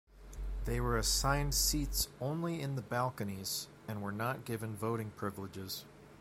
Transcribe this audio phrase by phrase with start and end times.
[0.65, 5.85] They were assigned seats only in the balconies and were not given voting privileges.